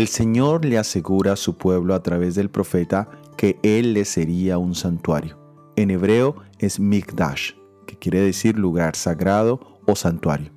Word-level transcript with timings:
El 0.00 0.08
Señor 0.08 0.64
le 0.64 0.78
asegura 0.78 1.32
a 1.32 1.36
su 1.36 1.56
pueblo 1.56 1.94
a 1.94 2.02
través 2.02 2.34
del 2.34 2.48
profeta 2.48 3.08
que 3.36 3.58
Él 3.62 3.92
le 3.92 4.04
sería 4.04 4.56
un 4.56 4.74
santuario. 4.74 5.38
En 5.76 5.90
hebreo 5.90 6.36
es 6.58 6.80
Mikdash, 6.80 7.52
que 7.86 7.98
quiere 7.98 8.20
decir 8.20 8.58
lugar 8.58 8.96
sagrado 8.96 9.78
o 9.86 9.96
santuario. 9.96 10.52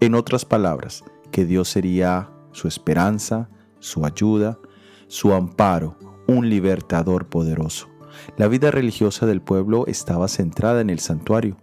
En 0.00 0.14
otras 0.14 0.44
palabras, 0.44 1.02
que 1.32 1.44
Dios 1.44 1.68
sería 1.68 2.30
su 2.52 2.68
esperanza, 2.68 3.48
su 3.80 4.04
ayuda, 4.04 4.58
su 5.08 5.32
amparo, 5.32 5.96
un 6.26 6.48
libertador 6.48 7.26
poderoso. 7.26 7.88
La 8.36 8.48
vida 8.48 8.70
religiosa 8.70 9.26
del 9.26 9.40
pueblo 9.40 9.86
estaba 9.86 10.28
centrada 10.28 10.80
en 10.80 10.90
el 10.90 10.98
santuario, 10.98 11.56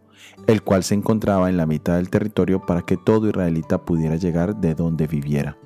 el 0.47 0.63
cual 0.63 0.83
se 0.83 0.95
encontraba 0.95 1.49
en 1.49 1.57
la 1.57 1.65
mitad 1.65 1.97
del 1.97 2.09
territorio 2.09 2.65
para 2.65 2.81
que 2.81 2.97
todo 2.97 3.27
israelita 3.27 3.83
pudiera 3.83 4.15
llegar 4.15 4.55
de 4.55 4.75
donde 4.75 5.07
viviera. 5.07 5.57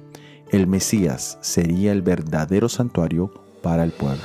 El 0.51 0.67
Mesías 0.67 1.37
sería 1.41 1.91
el 1.91 2.01
verdadero 2.01 2.69
santuario 2.69 3.33
para 3.61 3.83
el 3.83 3.91
pueblo. 3.91 4.23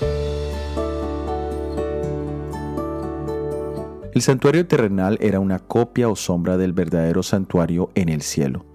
El 4.12 4.22
santuario 4.22 4.66
terrenal 4.66 5.18
era 5.20 5.38
una 5.38 5.60
copia 5.60 6.08
o 6.08 6.16
sombra 6.16 6.56
del 6.56 6.72
verdadero 6.72 7.22
santuario 7.22 7.90
en 7.94 8.08
el 8.08 8.22
cielo. 8.22 8.66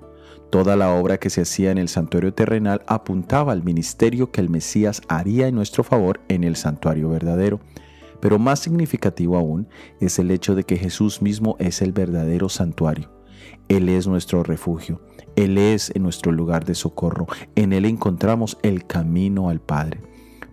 Toda 0.50 0.78
la 0.78 0.94
obra 0.94 1.18
que 1.18 1.30
se 1.30 1.42
hacía 1.42 1.72
en 1.72 1.78
el 1.78 1.90
santuario 1.90 2.34
terrenal 2.34 2.82
apuntaba 2.88 3.52
al 3.52 3.62
ministerio 3.62 4.32
que 4.32 4.40
el 4.40 4.50
Mesías 4.50 5.02
haría 5.10 5.48
en 5.48 5.56
nuestro 5.56 5.84
favor 5.84 6.22
en 6.30 6.46
el 6.46 6.56
santuario 6.56 7.10
verdadero. 7.10 7.60
Pero 8.20 8.40
más 8.40 8.60
significativo 8.60 9.38
aún 9.38 9.68
es 10.00 10.20
el 10.20 10.32
hecho 10.32 10.56
de 10.56 10.64
que 10.64 10.78
Jesús 10.78 11.22
mismo 11.22 11.56
es 11.60 11.82
el 11.82 11.92
verdadero 11.92 12.50
santuario. 12.50 13.12
Él 13.68 13.90
es 13.90 14.08
nuestro 14.08 14.44
refugio, 14.44 15.02
Él 15.36 15.58
es 15.58 15.92
nuestro 16.00 16.32
lugar 16.32 16.66
de 16.66 16.76
socorro, 16.76 17.28
en 17.56 17.74
Él 17.74 17.86
encontramos 17.86 18.58
el 18.62 18.86
camino 18.86 19.50
al 19.50 19.60
Padre. 19.60 20.02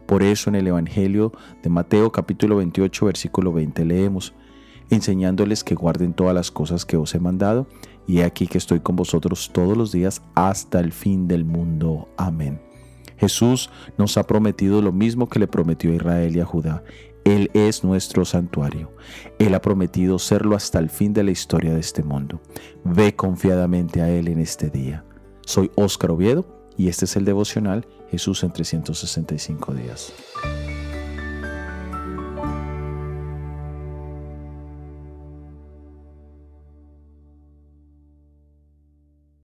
Por 0.07 0.23
eso 0.23 0.51
en 0.51 0.57
el 0.57 0.67
Evangelio 0.67 1.33
de 1.63 1.71
Mateo 1.71 2.11
capítulo 2.11 2.57
28 2.57 3.07
versículo 3.07 3.53
20 3.53 3.85
leemos, 3.85 4.35
enseñándoles 4.91 5.65
que 5.65 5.75
guarden 5.75 6.13
todas 6.13 6.35
las 6.35 6.51
cosas 6.51 6.85
que 6.85 6.97
os 6.97 7.15
he 7.15 7.21
mandado, 7.21 7.67
y 8.07 8.19
he 8.19 8.25
aquí 8.25 8.47
que 8.47 8.59
estoy 8.59 8.81
con 8.81 8.97
vosotros 8.97 9.51
todos 9.53 9.77
los 9.77 9.93
días 9.93 10.23
hasta 10.35 10.81
el 10.81 10.93
fin 10.93 11.29
del 11.29 11.45
mundo. 11.45 12.09
Amén. 12.17 12.61
Jesús 13.17 13.71
nos 13.99 14.17
ha 14.17 14.27
prometido 14.27 14.83
lo 14.83 14.91
mismo 14.91 15.29
que 15.29 15.39
le 15.39 15.47
prometió 15.47 15.93
a 15.93 15.95
Israel 15.95 16.37
y 16.37 16.41
a 16.41 16.45
Judá. 16.45 16.83
Él 17.25 17.51
es 17.55 17.85
nuestro 17.85 18.25
santuario. 18.25 18.93
Él 19.39 19.55
ha 19.55 19.61
prometido 19.61 20.19
serlo 20.19 20.57
hasta 20.57 20.79
el 20.79 20.91
fin 20.91 21.13
de 21.13 21.23
la 21.23 21.31
historia 21.31 21.75
de 21.75 21.81
este 21.81 22.03
mundo. 22.03 22.41
Ve 22.85 23.15
confiadamente 23.15 24.01
a 24.03 24.11
Él 24.11 24.29
en 24.29 24.41
este 24.41 24.71
día. 24.71 25.05
Soy 25.47 25.71
Óscar 25.77 26.11
Oviedo 26.11 26.47
y 26.77 26.89
este 26.89 27.05
es 27.05 27.17
el 27.17 27.25
devocional 27.25 27.87
Jesús 28.11 28.43
en 28.45 28.53
365 28.53 29.75
días. 29.75 30.13